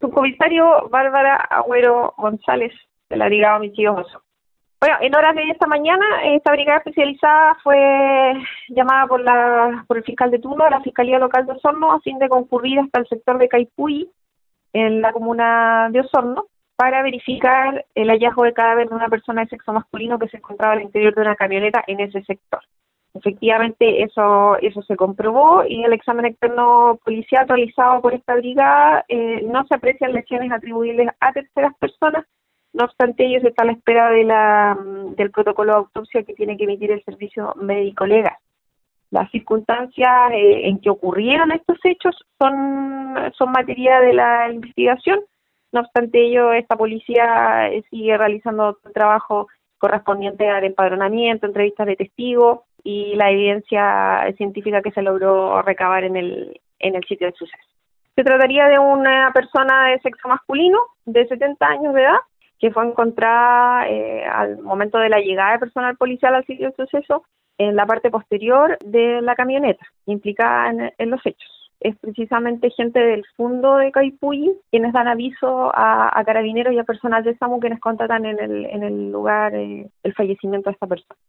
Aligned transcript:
Subcomisario 0.00 0.88
Bárbara 0.90 1.36
Agüero 1.36 2.14
González, 2.16 2.72
de 3.08 3.16
la 3.16 3.26
Brigada 3.26 3.56
Homicidios. 3.56 4.06
Bueno, 4.80 4.96
en 5.00 5.16
horas 5.16 5.34
de 5.34 5.42
esta 5.50 5.66
mañana, 5.66 6.04
esta 6.24 6.52
brigada 6.52 6.78
especializada 6.78 7.56
fue 7.64 8.34
llamada 8.68 9.08
por, 9.08 9.20
la, 9.20 9.84
por 9.88 9.96
el 9.96 10.04
fiscal 10.04 10.30
de 10.30 10.38
turno 10.38 10.64
de 10.64 10.70
la 10.70 10.80
Fiscalía 10.82 11.18
Local 11.18 11.46
de 11.46 11.52
Osorno 11.52 11.92
a 11.92 12.00
fin 12.00 12.18
de 12.20 12.28
concurrir 12.28 12.78
hasta 12.78 13.00
el 13.00 13.08
sector 13.08 13.38
de 13.38 13.48
Caipuy, 13.48 14.08
en 14.72 15.00
la 15.00 15.12
comuna 15.12 15.88
de 15.90 16.00
Osorno, 16.00 16.46
para 16.76 17.02
verificar 17.02 17.84
el 17.96 18.08
hallazgo 18.08 18.44
de 18.44 18.52
cadáver 18.52 18.88
de 18.88 18.94
una 18.94 19.08
persona 19.08 19.42
de 19.42 19.48
sexo 19.48 19.72
masculino 19.72 20.16
que 20.16 20.28
se 20.28 20.36
encontraba 20.36 20.74
al 20.74 20.82
interior 20.82 21.12
de 21.12 21.22
una 21.22 21.34
camioneta 21.34 21.82
en 21.88 21.98
ese 21.98 22.22
sector. 22.22 22.60
Efectivamente, 23.18 24.02
eso, 24.02 24.56
eso 24.58 24.80
se 24.82 24.96
comprobó 24.96 25.64
y 25.68 25.82
el 25.82 25.92
examen 25.92 26.26
externo 26.26 27.00
policial 27.04 27.48
realizado 27.48 28.00
por 28.00 28.14
esta 28.14 28.36
brigada 28.36 29.04
eh, 29.08 29.42
no 29.42 29.66
se 29.66 29.74
aprecian 29.74 30.12
lesiones 30.12 30.52
atribuibles 30.52 31.08
a 31.18 31.32
terceras 31.32 31.74
personas, 31.78 32.24
no 32.72 32.84
obstante 32.84 33.26
ello 33.26 33.40
se 33.40 33.48
está 33.48 33.64
a 33.64 33.66
la 33.66 33.72
espera 33.72 34.10
de 34.10 34.22
la, 34.22 34.78
del 35.16 35.32
protocolo 35.32 35.72
de 35.72 35.78
autopsia 35.78 36.22
que 36.22 36.34
tiene 36.34 36.56
que 36.56 36.64
emitir 36.64 36.92
el 36.92 37.02
servicio 37.04 37.54
médico 37.56 38.06
legal. 38.06 38.36
Las 39.10 39.28
circunstancias 39.32 40.30
eh, 40.32 40.68
en 40.68 40.78
que 40.80 40.90
ocurrieron 40.90 41.50
estos 41.50 41.78
hechos 41.82 42.14
son, 42.38 43.16
son 43.36 43.50
materia 43.50 44.00
de 44.00 44.12
la 44.12 44.52
investigación, 44.52 45.20
no 45.72 45.80
obstante 45.80 46.24
ello 46.24 46.52
esta 46.52 46.76
policía 46.76 47.68
eh, 47.68 47.82
sigue 47.90 48.16
realizando 48.16 48.78
trabajo 48.94 49.48
correspondiente 49.78 50.48
al 50.48 50.64
empadronamiento, 50.64 51.46
entrevistas 51.46 51.86
de 51.86 51.96
testigos, 51.96 52.60
y 52.90 53.14
la 53.16 53.30
evidencia 53.30 54.32
científica 54.38 54.80
que 54.80 54.92
se 54.92 55.02
logró 55.02 55.60
recabar 55.60 56.04
en 56.04 56.16
el, 56.16 56.58
en 56.78 56.94
el 56.94 57.04
sitio 57.04 57.26
del 57.26 57.36
suceso. 57.36 57.62
Se 58.16 58.24
trataría 58.24 58.66
de 58.66 58.78
una 58.78 59.30
persona 59.34 59.88
de 59.88 60.00
sexo 60.00 60.26
masculino 60.26 60.78
de 61.04 61.28
70 61.28 61.66
años 61.66 61.92
de 61.92 62.04
edad 62.04 62.16
que 62.58 62.70
fue 62.70 62.86
encontrada 62.86 63.86
eh, 63.90 64.24
al 64.24 64.62
momento 64.62 64.96
de 64.96 65.10
la 65.10 65.20
llegada 65.20 65.52
de 65.52 65.58
personal 65.58 65.98
policial 65.98 66.34
al 66.34 66.46
sitio 66.46 66.68
del 66.68 66.76
suceso 66.76 67.24
en 67.58 67.76
la 67.76 67.84
parte 67.84 68.10
posterior 68.10 68.78
de 68.82 69.20
la 69.20 69.34
camioneta 69.34 69.86
implicada 70.06 70.92
en, 70.96 71.10
los 71.10 71.20
hechos. 71.26 71.70
Es 71.80 71.94
precisamente 71.98 72.70
gente 72.70 73.00
del 73.00 73.26
fondo 73.36 73.76
de 73.76 73.92
Caipuy 73.92 74.56
quienes 74.70 74.94
dan 74.94 75.08
aviso 75.08 75.70
a, 75.74 76.22
carabineros 76.24 76.72
y 76.72 76.78
a 76.78 76.84
personal 76.84 77.22
de 77.22 77.36
SAMU 77.36 77.60
quienes 77.60 77.80
contratan 77.80 78.24
en 78.24 78.40
el, 78.40 78.64
en 78.64 78.82
el 78.82 79.12
lugar 79.12 79.54
eh, 79.54 79.90
el 80.04 80.14
fallecimiento 80.14 80.70
de 80.70 80.74
esta 80.74 80.86
persona. 80.86 81.20